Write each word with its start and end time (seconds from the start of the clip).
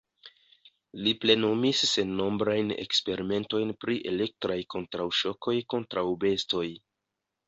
Li 1.07 1.11
plenumis 1.25 1.81
sennombrajn 1.89 2.73
eksperimentojn 2.83 3.73
pri 3.85 3.97
elektraj 4.13 4.55
kontraŭŝokoj 4.75 5.55
kontraŭ 5.75 6.05
bestoj. 6.25 6.65